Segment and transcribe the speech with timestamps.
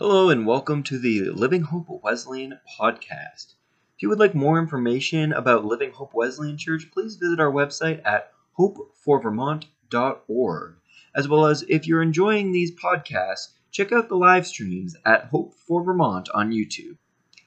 [0.00, 3.54] Hello, and welcome to the Living Hope Wesleyan podcast.
[3.94, 8.04] If you would like more information about Living Hope Wesleyan Church, please visit our website
[8.04, 10.74] at hopeforvermont.org.
[11.14, 15.54] As well as if you're enjoying these podcasts, check out the live streams at Hope
[15.54, 16.96] for Vermont on YouTube.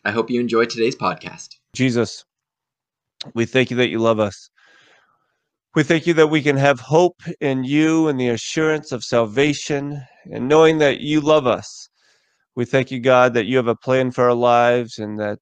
[0.06, 1.58] I hope you enjoy today's podcast.
[1.74, 2.24] Jesus,
[3.34, 4.50] we thank you that you love us.
[5.76, 10.02] We thank you that we can have hope in you and the assurance of salvation
[10.32, 11.90] and knowing that you love us.
[12.58, 15.38] We thank you, God, that you have a plan for our lives and that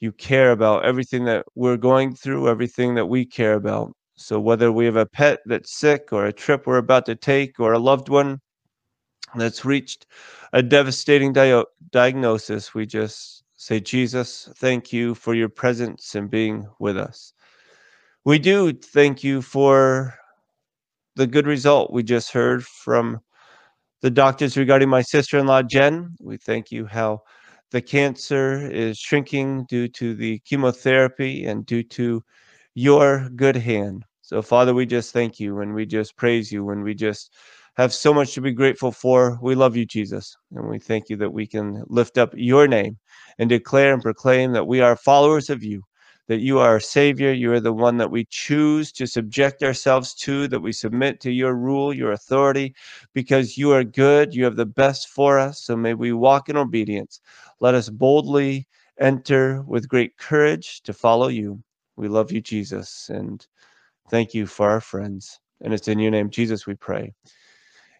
[0.00, 3.92] you care about everything that we're going through, everything that we care about.
[4.16, 7.60] So, whether we have a pet that's sick, or a trip we're about to take,
[7.60, 8.40] or a loved one
[9.36, 10.06] that's reached
[10.52, 16.66] a devastating di- diagnosis, we just say, Jesus, thank you for your presence and being
[16.80, 17.32] with us.
[18.24, 20.12] We do thank you for
[21.14, 23.20] the good result we just heard from
[24.02, 26.14] the doctors regarding my sister in law, Jen.
[26.20, 27.20] We thank you how
[27.70, 32.22] the cancer is shrinking due to the chemotherapy and due to
[32.74, 34.04] your good hand.
[34.22, 37.32] So, Father, we just thank you and we just praise you and we just
[37.76, 39.38] have so much to be grateful for.
[39.42, 42.98] We love you, Jesus, and we thank you that we can lift up your name
[43.38, 45.82] and declare and proclaim that we are followers of you
[46.30, 47.32] that you are our Savior.
[47.32, 51.32] You are the one that we choose to subject ourselves to, that we submit to
[51.32, 52.72] your rule, your authority,
[53.14, 54.32] because you are good.
[54.32, 55.60] You have the best for us.
[55.60, 57.20] So may we walk in obedience.
[57.58, 58.68] Let us boldly
[59.00, 61.60] enter with great courage to follow you.
[61.96, 63.44] We love you, Jesus, and
[64.08, 65.40] thank you for our friends.
[65.62, 67.12] And it's in your name, Jesus, we pray.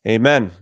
[0.07, 0.53] Amen.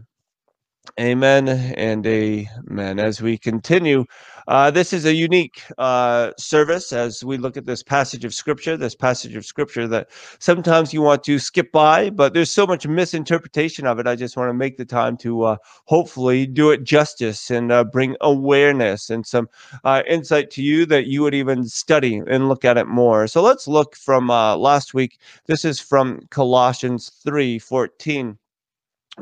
[0.98, 2.98] Amen and amen.
[2.98, 4.04] As we continue,
[4.48, 8.76] uh, this is a unique uh, service as we look at this passage of scripture,
[8.76, 10.08] this passage of scripture that
[10.40, 14.06] sometimes you want to skip by, but there's so much misinterpretation of it.
[14.06, 17.84] I just want to make the time to uh, hopefully do it justice and uh,
[17.84, 19.48] bring awareness and some
[19.84, 23.28] uh, insight to you that you would even study and look at it more.
[23.28, 25.18] So let's look from uh, last week.
[25.46, 28.38] This is from Colossians 3 14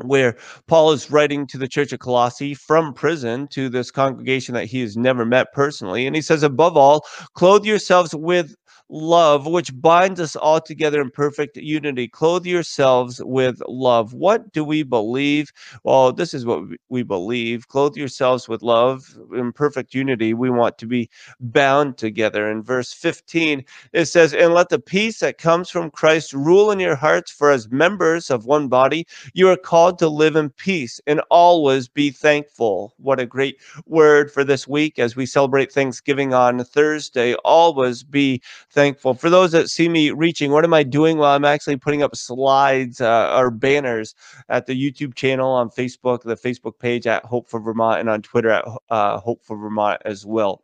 [0.03, 0.35] where
[0.67, 4.81] Paul is writing to the church of Colossae from prison to this congregation that he
[4.81, 6.07] has never met personally.
[6.07, 8.55] And he says, above all, clothe yourselves with
[8.89, 12.07] love, which binds us all together in perfect unity.
[12.07, 14.13] Clothe yourselves with love.
[14.13, 15.51] What do we believe?
[15.83, 17.67] Well, this is what we believe.
[17.67, 20.33] Clothe yourselves with love in perfect unity.
[20.33, 21.09] We want to be
[21.39, 22.49] bound together.
[22.49, 26.79] In verse 15, it says, And let the peace that comes from Christ rule in
[26.79, 30.99] your hearts, for as members of one body, you are called to live in peace
[31.07, 32.93] and always be thankful.
[32.97, 37.33] What a great word for this week as we celebrate Thanksgiving on Thursday.
[37.45, 38.76] Always be thankful.
[38.77, 41.17] For those that see me reaching, what am I doing?
[41.17, 44.13] Well, I'm actually putting up slides uh, or banners
[44.49, 48.21] at the YouTube channel, on Facebook, the Facebook page at Hope for Vermont, and on
[48.21, 50.63] Twitter at uh, Hope for Vermont as well.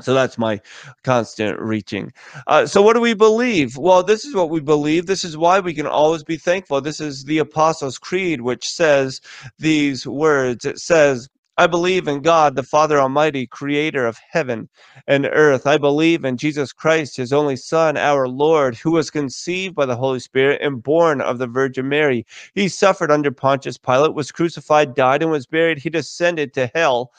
[0.00, 0.60] So that's my
[1.02, 2.12] constant reaching.
[2.46, 3.76] Uh, so, what do we believe?
[3.76, 5.06] Well, this is what we believe.
[5.06, 6.80] This is why we can always be thankful.
[6.80, 9.20] This is the Apostles' Creed, which says
[9.58, 14.70] these words it says, I believe in God, the Father Almighty, creator of heaven
[15.06, 15.66] and earth.
[15.66, 19.96] I believe in Jesus Christ, his only Son, our Lord, who was conceived by the
[19.96, 22.24] Holy Spirit and born of the Virgin Mary.
[22.54, 25.78] He suffered under Pontius Pilate, was crucified, died, and was buried.
[25.78, 27.12] He descended to hell.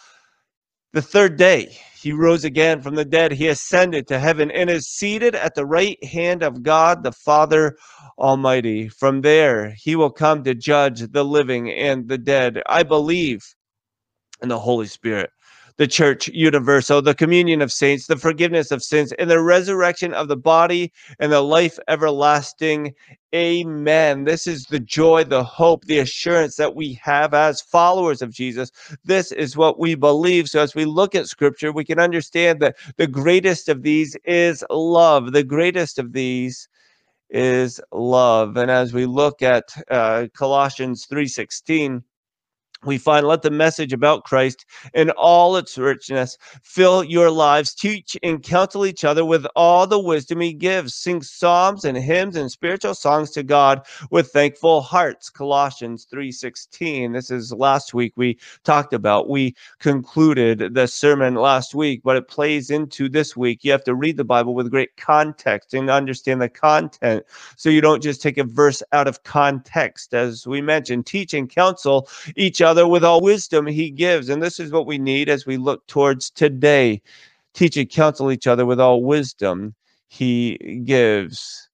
[0.93, 3.31] The third day, he rose again from the dead.
[3.31, 7.77] He ascended to heaven and is seated at the right hand of God, the Father
[8.17, 8.89] Almighty.
[8.89, 12.63] From there, he will come to judge the living and the dead.
[12.65, 13.43] I believe
[14.43, 15.31] and the Holy Spirit,
[15.77, 20.27] the church universal, the communion of saints, the forgiveness of sins, and the resurrection of
[20.27, 22.93] the body and the life everlasting.
[23.33, 24.25] Amen.
[24.25, 28.69] This is the joy, the hope, the assurance that we have as followers of Jesus.
[29.03, 30.47] This is what we believe.
[30.47, 34.63] So, as we look at scripture, we can understand that the greatest of these is
[34.69, 35.31] love.
[35.31, 36.67] The greatest of these
[37.29, 38.57] is love.
[38.57, 42.03] And as we look at uh, Colossians 3:16,
[42.85, 47.73] we find let the message about Christ in all its richness fill your lives.
[47.73, 50.93] Teach and counsel each other with all the wisdom he gives.
[50.93, 55.29] Sing psalms and hymns and spiritual songs to God with thankful hearts.
[55.29, 57.13] Colossians 3:16.
[57.13, 59.29] This is last week we talked about.
[59.29, 63.63] We concluded the sermon last week, but it plays into this week.
[63.63, 67.23] You have to read the Bible with great context and understand the content
[67.55, 70.13] so you don't just take a verse out of context.
[70.13, 74.29] As we mentioned, teach and counsel each other other with all wisdom he gives.
[74.29, 77.03] And this is what we need as we look towards today.
[77.53, 79.75] Teach and counsel each other with all wisdom
[80.07, 81.69] he gives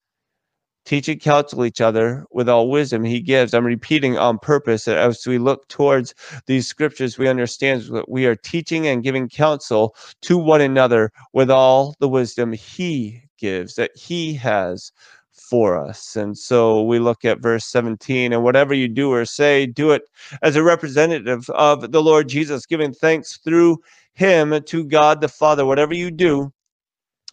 [0.89, 3.53] Teach and counsel each other with all wisdom he gives.
[3.53, 6.15] I'm repeating on purpose that as we look towards
[6.47, 11.51] these scriptures, we understand that we are teaching and giving counsel to one another with
[11.51, 14.91] all the wisdom he gives, that he has
[15.33, 16.15] for us.
[16.15, 20.03] And so we look at verse 17, and whatever you do or say, do it
[20.41, 23.77] as a representative of the Lord Jesus, giving thanks through
[24.13, 25.65] him to God the Father.
[25.65, 26.51] Whatever you do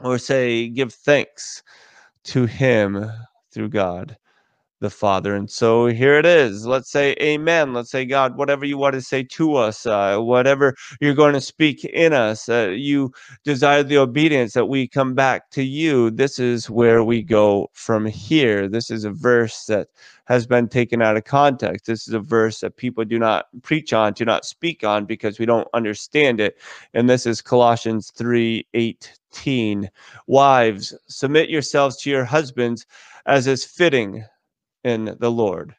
[0.01, 1.63] or say, give thanks
[2.25, 3.11] to him
[3.53, 4.17] through God
[4.81, 5.35] the Father.
[5.35, 6.67] And so here it is.
[6.67, 7.73] Let's say amen.
[7.73, 11.41] Let's say, God, whatever you want to say to us, uh, whatever you're going to
[11.41, 13.13] speak in us, uh, you
[13.45, 16.11] desire the obedience that we come back to you.
[16.11, 18.69] This is where we go from here.
[18.69, 19.89] This is a verse that
[20.27, 21.87] has been taken out of context.
[21.87, 25.39] This is a verse that people do not preach on, do not speak on because
[25.39, 26.59] we don't understand it.
[26.95, 29.91] And this is Colossians 3 18.
[30.27, 32.87] Wives, submit yourselves to your husbands
[33.27, 34.25] as is fitting
[34.87, 35.75] in the Lord.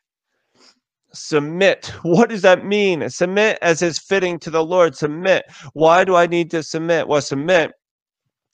[1.14, 1.94] Submit.
[2.04, 3.10] What does that mean?
[3.10, 4.96] Submit as is fitting to the Lord.
[4.96, 5.46] Submit.
[5.74, 7.08] Why do I need to submit?
[7.08, 7.72] Well, submit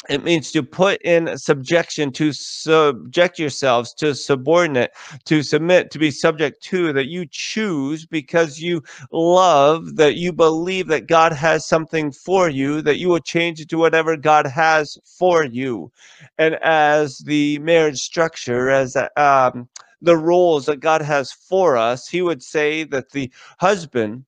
[0.09, 4.91] it means to put in subjection to subject yourselves to subordinate
[5.25, 10.87] to submit to be subject to that you choose because you love that you believe
[10.87, 14.97] that god has something for you that you will change it to whatever god has
[15.05, 15.91] for you
[16.37, 19.69] and as the marriage structure as um,
[20.03, 24.23] the roles that god has for us he would say that the husband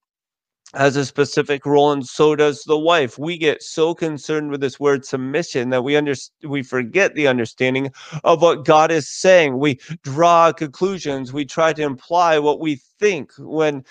[0.75, 3.17] has a specific role and so does the wife.
[3.17, 7.91] We get so concerned with this word submission that we under, we forget the understanding
[8.23, 9.57] of what god is saying.
[9.57, 11.31] We draw conclusions.
[11.31, 13.83] We try to imply what we think when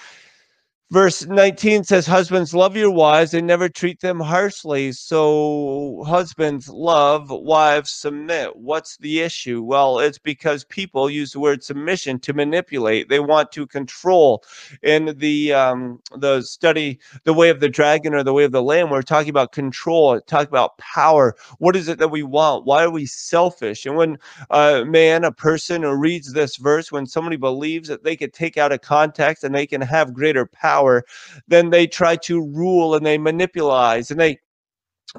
[0.92, 4.92] Verse 19 says, Husbands, love your wives and never treat them harshly.
[4.92, 8.54] So, husbands, love, wives, submit.
[8.54, 9.62] What's the issue?
[9.62, 13.08] Well, it's because people use the word submission to manipulate.
[13.08, 14.44] They want to control.
[14.82, 18.62] In the um, the study, The Way of the Dragon or The Way of the
[18.62, 21.34] Lamb, we're talking about control, talk about power.
[21.58, 22.66] What is it that we want?
[22.66, 23.86] Why are we selfish?
[23.86, 24.19] And when
[24.50, 28.70] a man, a person, reads this verse, when somebody believes that they could take out
[28.70, 31.04] a context and they can have greater power, power,
[31.48, 34.38] then they try to rule and they manipulate and they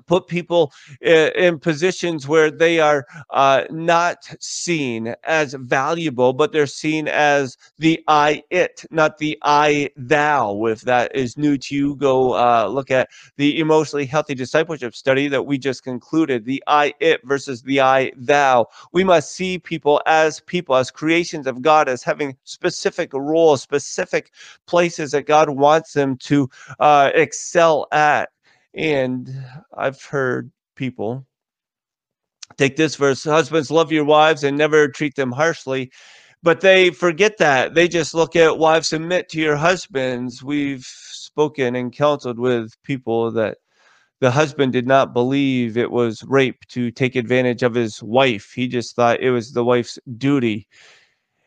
[0.07, 0.71] put people
[1.01, 8.03] in positions where they are uh, not seen as valuable, but they're seen as the
[8.07, 10.65] I it, not the I thou.
[10.65, 15.27] If that is new to you, go uh, look at the emotionally healthy discipleship study
[15.29, 18.67] that we just concluded the I it versus the I thou.
[18.93, 24.31] We must see people as people, as creations of God, as having specific roles, specific
[24.67, 26.49] places that God wants them to
[26.79, 28.29] uh, excel at.
[28.75, 29.29] And
[29.75, 31.25] I've heard people
[32.57, 35.91] take this verse husbands, love your wives and never treat them harshly.
[36.43, 37.73] But they forget that.
[37.73, 40.43] They just look at wives, submit to your husbands.
[40.43, 43.57] We've spoken and counseled with people that
[44.19, 48.51] the husband did not believe it was rape to take advantage of his wife.
[48.53, 50.67] He just thought it was the wife's duty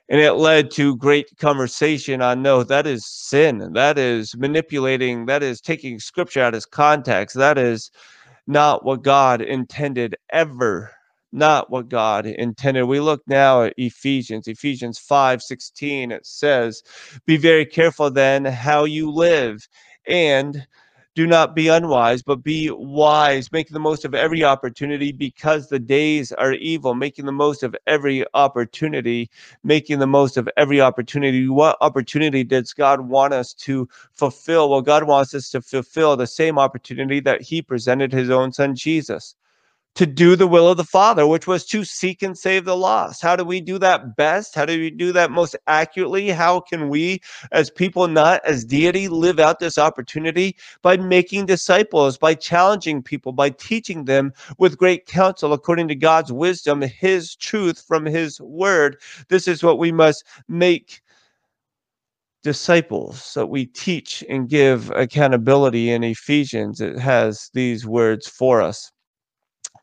[0.08, 3.72] and it led to great conversation on no that is sin.
[3.74, 5.26] That is manipulating.
[5.26, 7.36] That is taking scripture out of context.
[7.36, 7.90] That is
[8.46, 10.92] not what god intended ever.
[11.30, 12.84] Not what god intended.
[12.84, 16.82] We look now at ephesians ephesians 5 16 it says
[17.26, 19.68] be very careful then how you live
[20.06, 20.66] and
[21.18, 25.80] do not be unwise, but be wise, making the most of every opportunity because the
[25.80, 29.28] days are evil, making the most of every opportunity,
[29.64, 31.48] making the most of every opportunity.
[31.48, 34.70] What opportunity does God want us to fulfill?
[34.70, 38.76] Well, God wants us to fulfill the same opportunity that He presented His own Son,
[38.76, 39.34] Jesus
[39.98, 43.20] to do the will of the Father, which was to seek and save the lost.
[43.20, 44.54] How do we do that best?
[44.54, 46.28] How do we do that most accurately?
[46.28, 50.54] How can we, as people, not as deity, live out this opportunity?
[50.82, 56.30] By making disciples, by challenging people, by teaching them with great counsel according to God's
[56.30, 59.00] wisdom, His truth from His word.
[59.28, 61.00] This is what we must make
[62.44, 66.80] disciples that we teach and give accountability in Ephesians.
[66.80, 68.92] It has these words for us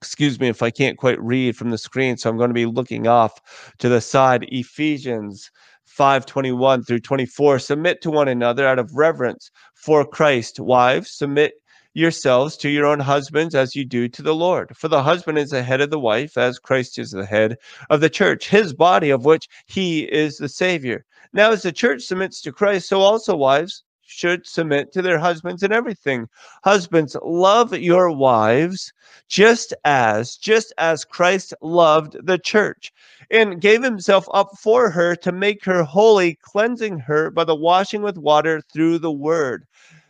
[0.05, 2.67] excuse me if I can't quite read from the screen, so I'm going to be
[2.67, 3.41] looking off
[3.79, 4.45] to the side.
[4.49, 5.49] Ephesians
[5.97, 10.59] 5:21 through 24 submit to one another out of reverence for Christ.
[10.59, 11.53] Wives, submit
[11.95, 14.77] yourselves to your own husbands as you do to the Lord.
[14.77, 17.57] For the husband is the head of the wife, as Christ is the head
[17.89, 21.05] of the church, his body, of which he is the Savior.
[21.33, 25.63] Now, as the church submits to Christ, so also wives should submit to their husbands
[25.63, 26.27] and everything.
[26.63, 28.93] Husbands, love your wives
[29.27, 32.93] just as just as Christ loved the church
[33.31, 38.01] and gave himself up for her to make her holy, cleansing her by the washing
[38.01, 39.65] with water through the word,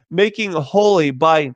[0.10, 1.52] making holy by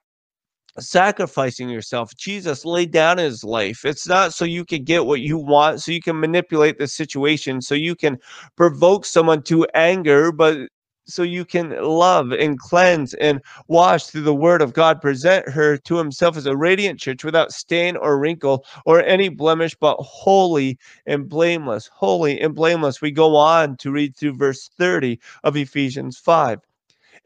[0.79, 2.15] sacrificing yourself.
[2.15, 3.83] Jesus laid down his life.
[3.83, 7.61] It's not so you can get what you want, so you can manipulate the situation,
[7.61, 8.17] so you can
[8.55, 10.69] provoke someone to anger, but
[11.09, 15.01] so you can love and cleanse and wash through the word of God.
[15.01, 19.75] Present her to himself as a radiant church without stain or wrinkle or any blemish,
[19.75, 21.89] but holy and blameless.
[21.93, 23.01] Holy and blameless.
[23.01, 26.59] We go on to read through verse 30 of Ephesians 5.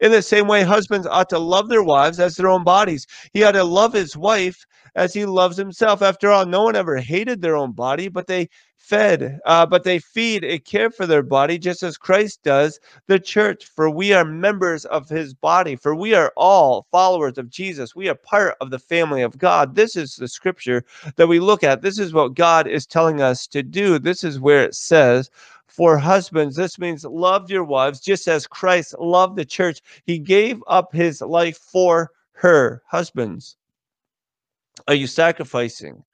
[0.04, 3.06] In the same way, husbands ought to love their wives as their own bodies.
[3.32, 6.02] He ought to love his wife as he loves himself.
[6.02, 9.98] After all, no one ever hated their own body, but they fed, uh, but they
[9.98, 13.64] feed and care for their body just as Christ does the church.
[13.64, 15.74] For we are members of his body.
[15.74, 17.96] For we are all followers of Jesus.
[17.96, 19.74] We are part of the family of God.
[19.74, 20.84] This is the scripture
[21.16, 21.80] that we look at.
[21.80, 23.98] This is what God is telling us to do.
[23.98, 25.30] This is where it says,
[25.66, 29.80] for husbands, this means love your wives just as Christ loved the church.
[30.04, 32.82] He gave up his life for her.
[32.86, 33.56] Husbands,
[34.86, 36.04] are you sacrificing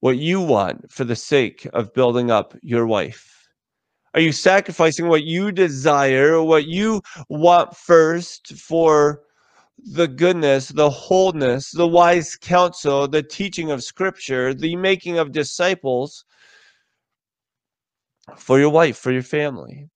[0.00, 3.48] what you want for the sake of building up your wife?
[4.14, 9.22] Are you sacrificing what you desire, what you want first for
[9.92, 16.24] the goodness, the wholeness, the wise counsel, the teaching of scripture, the making of disciples
[18.38, 19.88] for your wife, for your family?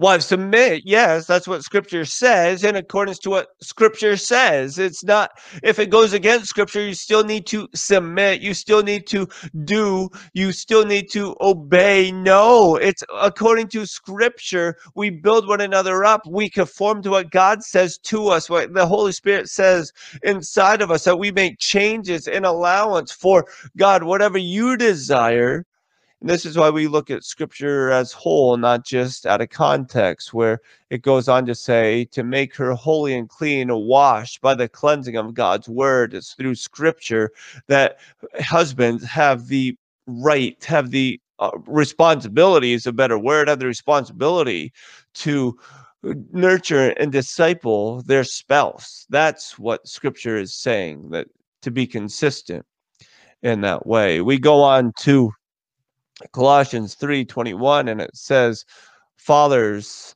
[0.00, 0.84] Wives, submit.
[0.86, 4.78] Yes, that's what scripture says in accordance to what scripture says.
[4.78, 5.30] It's not,
[5.62, 8.40] if it goes against scripture, you still need to submit.
[8.40, 9.28] You still need to
[9.64, 10.08] do.
[10.32, 12.12] You still need to obey.
[12.12, 14.74] No, it's according to scripture.
[14.94, 16.22] We build one another up.
[16.26, 20.90] We conform to what God says to us, what the Holy Spirit says inside of
[20.90, 23.44] us, that we make changes in allowance for
[23.76, 25.66] God, whatever you desire
[26.20, 30.34] and this is why we look at scripture as whole, not just out of context,
[30.34, 30.60] where
[30.90, 35.16] it goes on to say, to make her holy and clean, washed by the cleansing
[35.16, 36.12] of God's word.
[36.12, 37.30] It's through scripture
[37.68, 37.98] that
[38.38, 44.72] husbands have the right, have the uh, responsibility is a better word, have the responsibility
[45.14, 45.58] to
[46.02, 49.06] nurture and disciple their spouse.
[49.08, 51.28] That's what scripture is saying, that
[51.62, 52.66] to be consistent
[53.42, 54.20] in that way.
[54.20, 55.32] We go on to
[56.32, 58.64] Colossians 3:21 and it says
[59.16, 60.14] fathers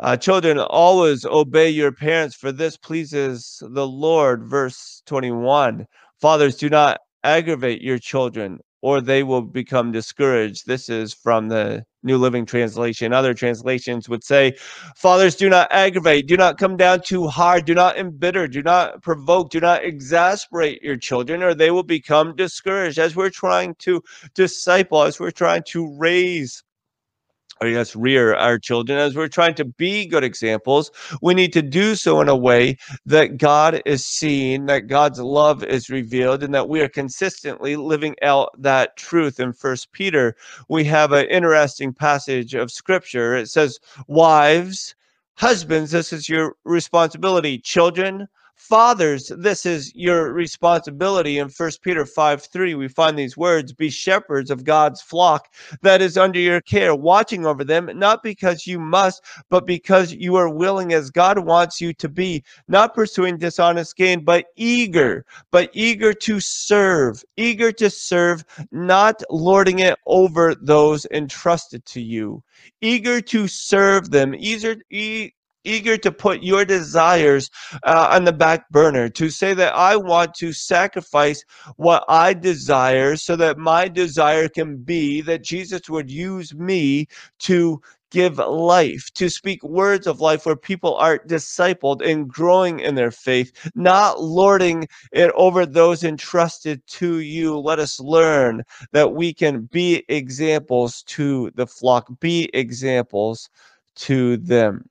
[0.00, 5.86] uh, children always obey your parents for this pleases the Lord verse 21
[6.20, 10.66] fathers do not aggravate your children or they will become discouraged.
[10.66, 13.12] This is from the New Living Translation.
[13.12, 14.56] Other translations would say,
[14.96, 19.02] Fathers, do not aggravate, do not come down too hard, do not embitter, do not
[19.02, 22.98] provoke, do not exasperate your children, or they will become discouraged.
[22.98, 24.02] As we're trying to
[24.34, 26.62] disciple, as we're trying to raise
[27.60, 30.90] or yes, rear our children as we're trying to be good examples.
[31.22, 35.62] We need to do so in a way that God is seen, that God's love
[35.64, 39.40] is revealed, and that we are consistently living out that truth.
[39.40, 40.36] In First Peter,
[40.68, 43.36] we have an interesting passage of scripture.
[43.36, 44.94] It says, Wives,
[45.36, 47.58] husbands, this is your responsibility.
[47.58, 51.38] Children, Fathers, this is your responsibility.
[51.38, 56.00] In 1 Peter 5 3, we find these words Be shepherds of God's flock that
[56.00, 60.48] is under your care, watching over them, not because you must, but because you are
[60.48, 66.14] willing as God wants you to be, not pursuing dishonest gain, but eager, but eager
[66.14, 72.42] to serve, eager to serve, not lording it over those entrusted to you,
[72.80, 75.32] eager to serve them, eager, e-
[75.64, 77.50] eager to put your desires
[77.82, 81.44] uh, on the back burner, to say that I want to sacrifice
[81.76, 87.06] what I desire so that my desire can be that Jesus would use me
[87.40, 87.80] to
[88.14, 93.10] give life, to speak words of life where people are discipled and growing in their
[93.10, 97.58] faith, not lording it over those entrusted to you.
[97.58, 103.50] Let us learn that we can be examples to the flock, be examples
[103.96, 104.88] to them.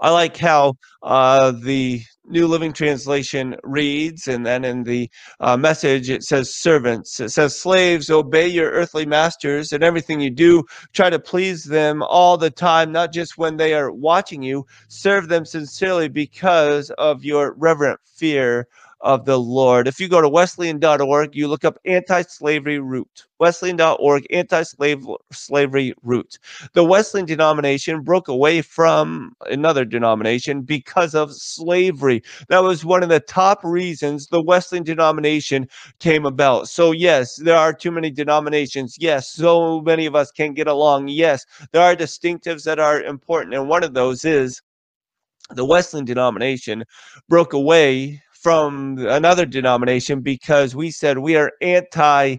[0.00, 6.08] I like how uh, the New Living Translation reads, and then in the uh, message
[6.08, 7.20] it says servants.
[7.20, 10.64] It says slaves, obey your earthly masters and everything you do.
[10.92, 14.64] Try to please them all the time, not just when they are watching you.
[14.88, 18.68] Serve them sincerely because of your reverent fear
[19.02, 19.88] of the Lord.
[19.88, 23.26] If you go to wesleyan.org, you look up anti slavery root.
[23.38, 24.62] Wesleyan.org, anti
[25.32, 26.38] slavery root.
[26.74, 32.22] The Wesleyan denomination broke away from another denomination because of slavery.
[32.48, 36.68] That was one of the top reasons the Wesleyan denomination came about.
[36.68, 38.96] So, yes, there are too many denominations.
[38.98, 41.08] Yes, so many of us can't get along.
[41.08, 43.54] Yes, there are distinctives that are important.
[43.54, 44.60] And one of those is
[45.54, 46.84] the Wesleyan denomination
[47.28, 52.36] broke away from another denomination because we said we are anti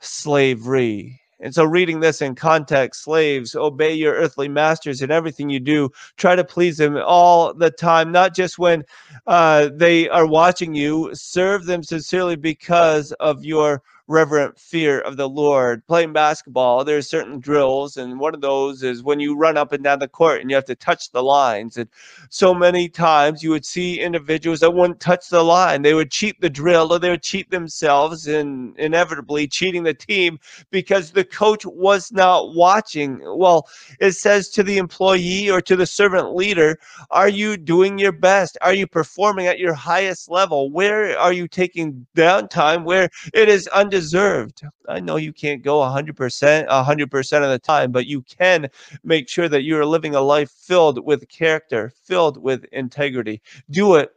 [0.00, 1.20] slavery.
[1.40, 5.90] And so, reading this in context, slaves, obey your earthly masters in everything you do.
[6.16, 8.84] Try to please them all the time, not just when
[9.26, 11.10] uh, they are watching you.
[11.14, 15.86] Serve them sincerely because of your reverent fear of the Lord.
[15.86, 19.82] Playing basketball, there's certain drills, and one of those is when you run up and
[19.84, 21.76] down the court and you have to touch the lines.
[21.76, 21.88] And
[22.28, 25.82] so many times you would see individuals that wouldn't touch the line.
[25.82, 30.38] They would cheat the drill or they would cheat themselves and inevitably cheating the team
[30.70, 33.20] because the coach was not watching.
[33.22, 33.68] Well,
[34.00, 36.78] it says to the employee or to the servant leader,
[37.10, 38.58] are you doing your best?
[38.62, 40.70] Are you performing at your highest level?
[40.70, 44.62] Where are you taking downtime where it is under deserved.
[44.88, 48.68] I know you can't go 100%, 100% of the time, but you can
[49.04, 53.42] make sure that you are living a life filled with character, filled with integrity.
[53.70, 54.10] Do it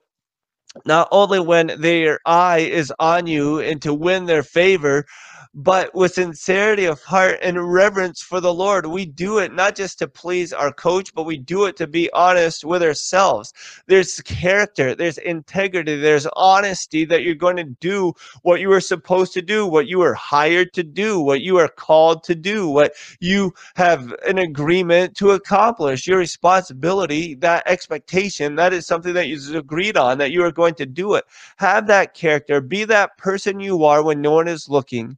[0.85, 5.05] not only when their eye is on you and to win their favor,
[5.55, 8.85] but with sincerity of heart and reverence for the Lord.
[8.85, 12.11] We do it not just to please our coach, but we do it to be
[12.11, 13.53] honest with ourselves.
[13.87, 19.31] There's character, there's integrity, there's honesty that you're going to do what you were supposed
[19.33, 22.93] to do, what you were hired to do, what you are called to do, what
[23.21, 29.57] you have an agreement to accomplish, your responsibility, that expectation, that is something that you
[29.57, 31.25] agreed on, that you are going to do it.
[31.57, 35.17] Have that character, be that person you are when no one is looking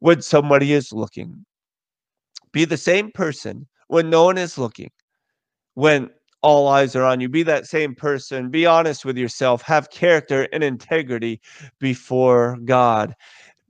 [0.00, 1.44] when somebody is looking.
[2.52, 4.90] Be the same person when no one is looking,
[5.74, 6.10] when
[6.42, 7.28] all eyes are on you.
[7.28, 8.50] Be that same person.
[8.50, 9.62] Be honest with yourself.
[9.62, 11.40] Have character and integrity
[11.78, 13.14] before God,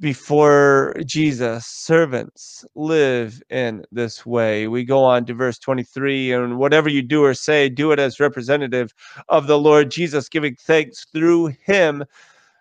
[0.01, 1.67] before Jesus.
[1.67, 4.67] Servants live in this way.
[4.67, 8.19] We go on to verse 23 and whatever you do or say, do it as
[8.19, 8.93] representative
[9.29, 12.05] of the Lord Jesus, giving thanks through him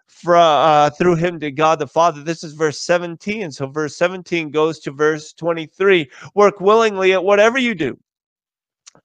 [0.08, 2.22] from uh, through him to God the Father.
[2.24, 3.52] This is verse 17.
[3.52, 6.10] So verse 17 goes to verse 23.
[6.36, 7.98] Work willingly at whatever you do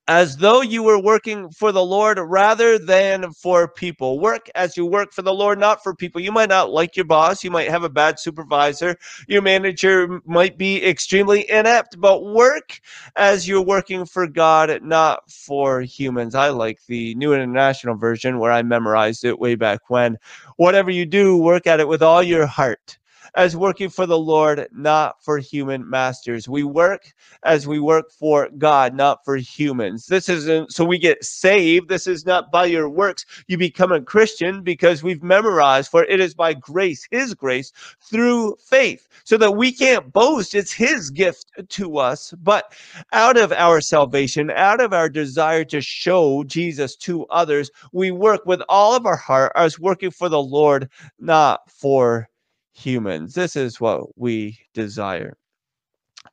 [0.06, 4.20] as though you were working for the Lord rather than for people.
[4.20, 6.20] Work as you work for the Lord, not for people.
[6.20, 7.42] You might not like your boss.
[7.42, 8.96] You might have a bad supervisor.
[9.28, 12.78] Your manager might be extremely inept, but work
[13.16, 16.34] as you're working for God, not for humans.
[16.34, 20.18] I like the New International Version where I memorized it way back when.
[20.56, 22.98] Whatever you do, work at it with all your heart
[23.34, 26.48] as working for the Lord, not for human masters.
[26.48, 30.06] We work as we work for God, not for humans.
[30.06, 31.88] This isn't so we get saved.
[31.88, 33.24] This is not by your works.
[33.48, 38.56] You become a Christian because we've memorized, for it is by grace, His grace, through
[38.64, 40.54] faith, so that we can't boast.
[40.54, 42.32] It's His gift to us.
[42.42, 42.72] But
[43.12, 48.42] out of our salvation, out of our desire to show Jesus to others, we work
[48.46, 52.28] with all of our heart as working for the Lord, not for
[52.74, 53.34] humans.
[53.34, 55.36] This is what we desire.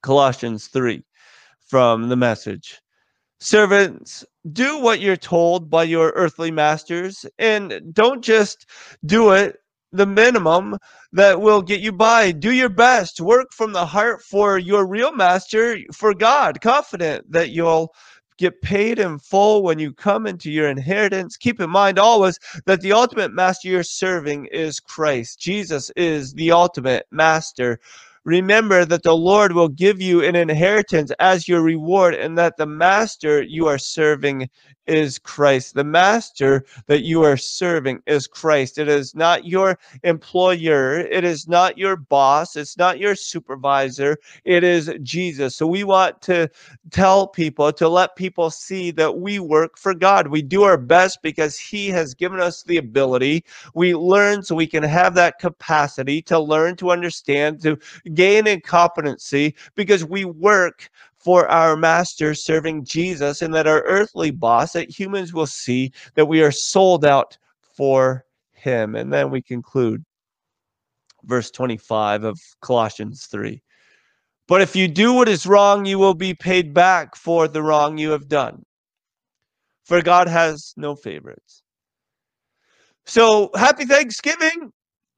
[0.01, 1.03] Colossians 3
[1.67, 2.81] from the message.
[3.39, 8.67] Servants, do what you're told by your earthly masters and don't just
[9.05, 9.57] do it
[9.91, 10.77] the minimum
[11.11, 12.31] that will get you by.
[12.31, 13.19] Do your best.
[13.19, 17.93] Work from the heart for your real master, for God, confident that you'll
[18.41, 21.37] get paid in full when you come into your inheritance.
[21.37, 25.39] Keep in mind always that the ultimate master you're serving is Christ.
[25.39, 27.79] Jesus is the ultimate master.
[28.23, 32.67] Remember that the Lord will give you an inheritance as your reward, and that the
[32.67, 34.49] master you are serving
[34.87, 35.73] is Christ.
[35.75, 38.77] The master that you are serving is Christ.
[38.77, 40.99] It is not your employer.
[40.99, 42.55] It is not your boss.
[42.55, 44.17] It's not your supervisor.
[44.43, 45.55] It is Jesus.
[45.55, 46.49] So we want to
[46.91, 50.27] tell people, to let people see that we work for God.
[50.27, 53.45] We do our best because He has given us the ability.
[53.73, 57.77] We learn so we can have that capacity to learn, to understand, to
[58.13, 64.31] gain in competency because we work for our master serving Jesus and that our earthly
[64.31, 68.95] boss, that humans will see that we are sold out for him.
[68.95, 70.03] And then we conclude
[71.23, 73.61] verse 25 of Colossians 3.
[74.47, 77.97] But if you do what is wrong, you will be paid back for the wrong
[77.97, 78.65] you have done.
[79.85, 81.63] For God has no favorites.
[83.05, 84.71] So happy Thanksgiving.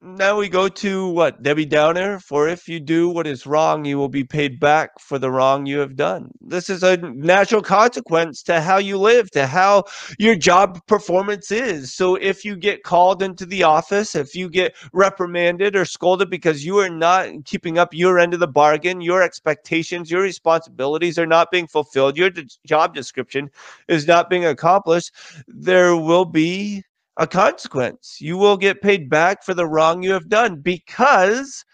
[0.06, 1.42] Now we go to what?
[1.42, 2.18] Debbie Downer.
[2.18, 5.64] For if you do what is wrong, you will be paid back for the wrong
[5.64, 6.30] you have done.
[6.42, 9.84] This is a natural consequence to how you live, to how
[10.18, 11.94] your job performance is.
[11.94, 16.66] So if you get called into the office, if you get reprimanded or scolded because
[16.66, 21.24] you are not keeping up your end of the bargain, your expectations, your responsibilities are
[21.24, 22.30] not being fulfilled, your
[22.66, 23.50] job description
[23.88, 25.12] is not being accomplished,
[25.48, 26.84] there will be
[27.16, 28.18] a consequence.
[28.20, 31.64] You will get paid back for the wrong you have done because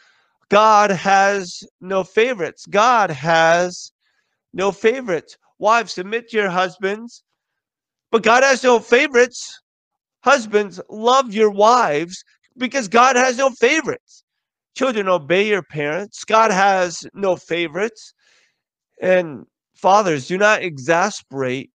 [0.49, 2.67] God has no favorites.
[2.67, 3.93] God has
[4.53, 5.37] no favorites.
[5.59, 7.23] Wives, submit to your husbands,
[8.11, 9.61] but God has no favorites.
[10.23, 12.23] Husbands, love your wives
[12.57, 14.25] because God has no favorites.
[14.77, 16.25] Children, obey your parents.
[16.25, 18.13] God has no favorites.
[19.01, 21.71] And fathers, do not exasperate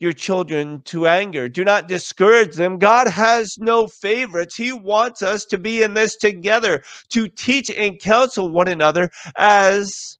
[0.00, 1.48] your children to anger.
[1.48, 2.78] Do not discourage them.
[2.78, 4.56] God has no favorites.
[4.56, 10.18] He wants us to be in this together, to teach and counsel one another as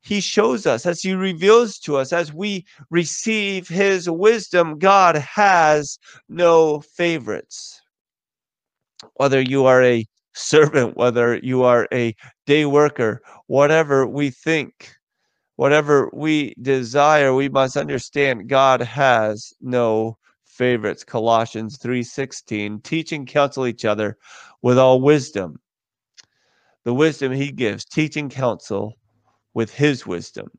[0.00, 4.78] He shows us, as He reveals to us, as we receive His wisdom.
[4.78, 7.80] God has no favorites.
[9.14, 12.14] Whether you are a servant, whether you are a
[12.46, 14.94] day worker, whatever we think
[15.56, 21.04] whatever we desire, we must understand God has no favorites.
[21.04, 24.18] Colossians 3:16, teaching counsel each other
[24.62, 25.60] with all wisdom.
[26.84, 28.94] The wisdom he gives, teaching counsel
[29.54, 30.50] with his wisdom.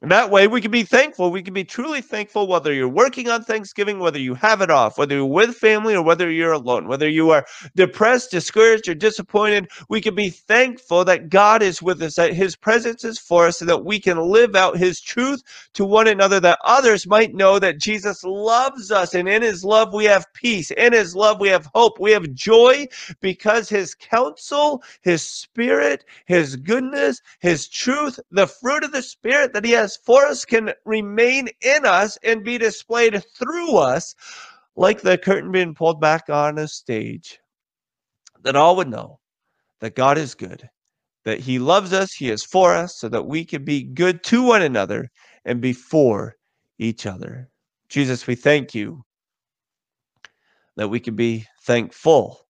[0.00, 1.32] And that way, we can be thankful.
[1.32, 4.96] We can be truly thankful whether you're working on Thanksgiving, whether you have it off,
[4.96, 9.68] whether you're with family or whether you're alone, whether you are depressed, discouraged, or disappointed.
[9.88, 13.58] We can be thankful that God is with us, that His presence is for us,
[13.58, 15.42] so that we can live out His truth
[15.74, 19.14] to one another, that others might know that Jesus loves us.
[19.14, 20.70] And in His love, we have peace.
[20.70, 21.98] In His love, we have hope.
[21.98, 22.86] We have joy
[23.20, 29.64] because His counsel, His Spirit, His goodness, His truth, the fruit of the Spirit that
[29.64, 34.14] He has for us can remain in us and be displayed through us,
[34.76, 37.38] like the curtain being pulled back on a stage,
[38.42, 39.18] that all would know
[39.80, 40.68] that God is good,
[41.24, 44.42] that He loves us, He is for us, so that we can be good to
[44.42, 45.08] one another
[45.44, 46.36] and before
[46.78, 47.48] each other.
[47.88, 49.04] Jesus, we thank you
[50.76, 52.46] that we can be thankful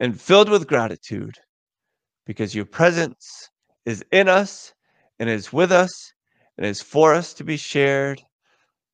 [0.00, 1.36] and filled with gratitude
[2.26, 3.48] because your presence
[3.86, 4.74] is in us
[5.20, 6.12] and is with us
[6.56, 8.20] and is for us to be shared.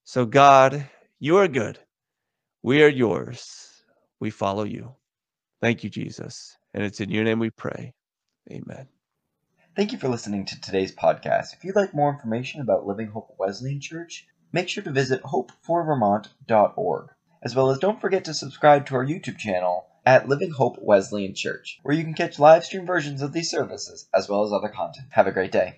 [0.05, 1.79] So, God, you are good.
[2.63, 3.83] We are yours.
[4.21, 4.97] We follow you.
[5.63, 6.57] Thank you, Jesus.
[6.75, 7.95] And it's in your name we pray.
[8.51, 8.89] Amen.
[9.77, 11.55] Thank you for listening to today's podcast.
[11.55, 17.09] If you'd like more information about Living Hope Wesleyan Church, make sure to visit hopeforvermont.org.
[17.43, 21.35] As well as don't forget to subscribe to our YouTube channel at Living Hope Wesleyan
[21.35, 24.69] Church, where you can catch live stream versions of these services as well as other
[24.69, 25.07] content.
[25.11, 25.75] Have a great day.